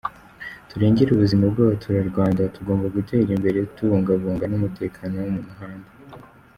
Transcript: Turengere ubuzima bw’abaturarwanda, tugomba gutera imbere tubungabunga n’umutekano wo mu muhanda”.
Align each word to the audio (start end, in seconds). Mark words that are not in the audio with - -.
Turengere 0.69 1.09
ubuzima 1.11 1.43
bw’abaturarwanda, 1.53 2.41
tugomba 2.55 2.85
gutera 2.95 3.29
imbere 3.37 3.59
tubungabunga 3.75 4.45
n’umutekano 4.47 5.13
wo 5.23 5.29
mu 5.35 5.41
muhanda”. 5.47 5.89